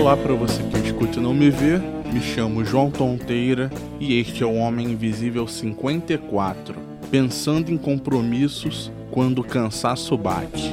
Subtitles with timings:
[0.00, 1.76] Olá para você que escuta e não me vê,
[2.10, 6.74] me chamo João Tonteira e este é o Homem Invisível 54,
[7.10, 10.72] pensando em compromissos quando o cansaço bate.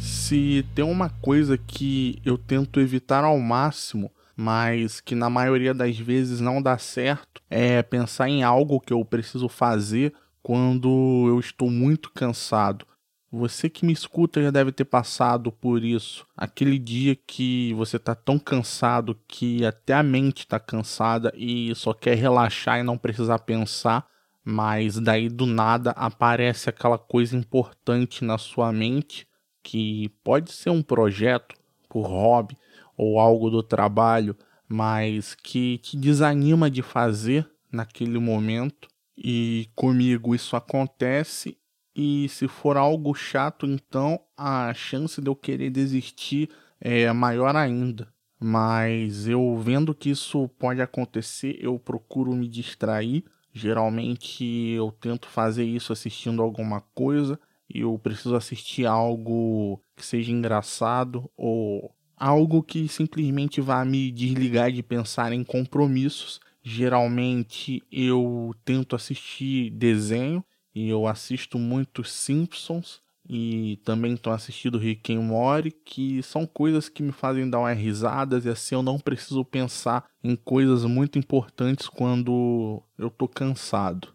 [0.00, 5.96] Se tem uma coisa que eu tento evitar ao máximo, mas que na maioria das
[5.96, 10.12] vezes não dá certo, é pensar em algo que eu preciso fazer
[10.46, 12.86] quando eu estou muito cansado.
[13.32, 16.24] Você que me escuta já deve ter passado por isso.
[16.36, 21.92] Aquele dia que você está tão cansado que até a mente está cansada e só
[21.92, 24.06] quer relaxar e não precisar pensar,
[24.44, 29.26] mas daí do nada aparece aquela coisa importante na sua mente
[29.64, 31.56] que pode ser um projeto
[31.88, 32.56] por hobby
[32.96, 34.36] ou algo do trabalho,
[34.68, 38.86] mas que te desanima de fazer naquele momento
[39.16, 41.56] e comigo isso acontece,
[41.94, 48.12] e se for algo chato, então a chance de eu querer desistir é maior ainda.
[48.38, 53.24] Mas eu vendo que isso pode acontecer, eu procuro me distrair.
[53.50, 57.40] Geralmente eu tento fazer isso assistindo alguma coisa.
[57.68, 64.82] Eu preciso assistir algo que seja engraçado ou algo que simplesmente vá me desligar de
[64.82, 73.00] pensar em compromissos Geralmente eu tento assistir desenho e eu assisto muito Simpsons
[73.30, 77.78] e também estou assistindo Rick and Morty, que são coisas que me fazem dar umas
[77.78, 84.08] risadas e assim eu não preciso pensar em coisas muito importantes quando eu tô cansado.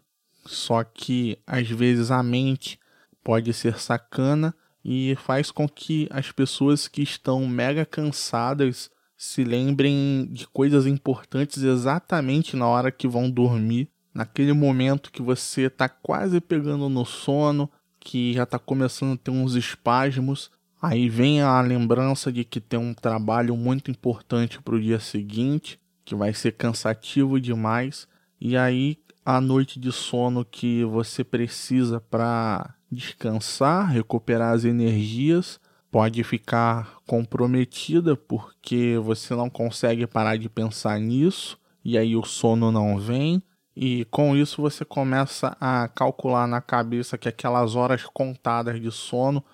[0.44, 2.78] Só que às vezes a mente
[3.24, 8.90] pode ser sacana e faz com que as pessoas que estão mega cansadas
[9.24, 15.66] se lembrem de coisas importantes exatamente na hora que vão dormir, naquele momento que você
[15.68, 20.50] está quase pegando no sono, que já está começando a ter uns espasmos.
[20.82, 25.78] Aí vem a lembrança de que tem um trabalho muito importante para o dia seguinte,
[26.04, 28.08] que vai ser cansativo demais,
[28.40, 35.60] e aí a noite de sono que você precisa para descansar, recuperar as energias,
[35.92, 42.72] pode ficar comprometida porque você não consegue parar de pensar nisso e aí o sono
[42.72, 43.42] não vem.
[43.76, 49.44] E com isso você começa a calcular na cabeça que aquelas horas contadas de sono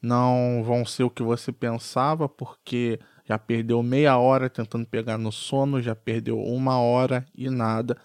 [0.00, 5.32] não vão ser o que você pensava, porque já perdeu meia hora tentando pegar no
[5.32, 7.96] sono, já perdeu uma hora e nada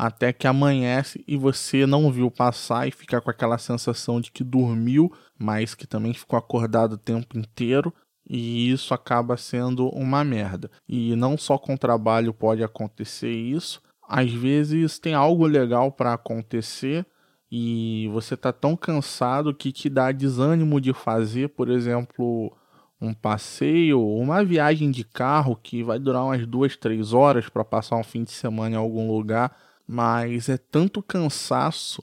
[0.00, 4.42] até que amanhece e você não viu passar e fica com aquela sensação de que
[4.42, 7.92] dormiu, mas que também ficou acordado o tempo inteiro.
[8.26, 10.70] E isso acaba sendo uma merda.
[10.88, 17.04] E não só com trabalho pode acontecer isso, às vezes tem algo legal para acontecer
[17.52, 22.56] e você tá tão cansado que te dá desânimo de fazer, por exemplo,
[22.98, 27.96] um passeio, uma viagem de carro que vai durar umas duas, três horas para passar
[27.96, 29.54] um fim de semana em algum lugar
[29.92, 32.00] mas é tanto cansaço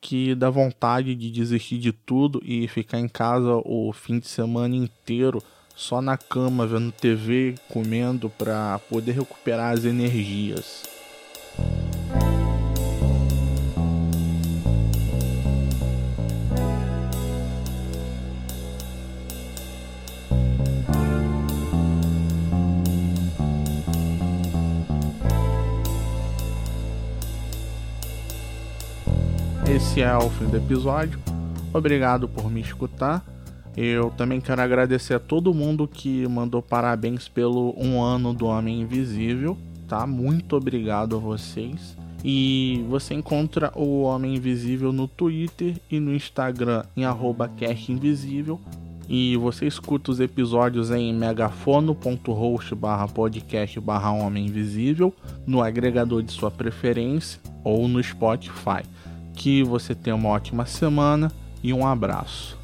[0.00, 4.76] que dá vontade de desistir de tudo e ficar em casa o fim de semana
[4.76, 5.42] inteiro
[5.74, 10.93] só na cama vendo TV, comendo para poder recuperar as energias.
[29.66, 31.18] Esse é o fim do episódio.
[31.72, 33.24] Obrigado por me escutar.
[33.76, 38.82] Eu também quero agradecer a todo mundo que mandou parabéns pelo um ano do Homem
[38.82, 39.56] Invisível,
[39.88, 40.06] tá?
[40.06, 41.96] Muito obrigado a vocês.
[42.22, 47.02] E você encontra o Homem Invisível no Twitter e no Instagram em
[47.58, 48.60] @castinvisível.
[49.08, 55.12] E você escuta os episódios em megafono.host barra podcast barra Homem Invisível,
[55.46, 58.82] no agregador de sua preferência ou no Spotify.
[59.34, 61.30] Que você tenha uma ótima semana
[61.62, 62.63] e um abraço.